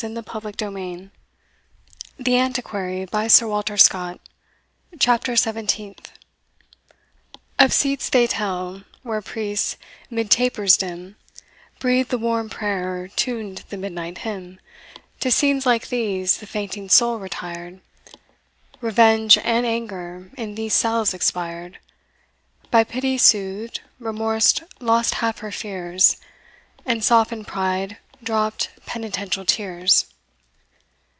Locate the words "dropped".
28.23-28.69